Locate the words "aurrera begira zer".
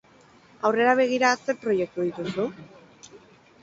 0.69-1.59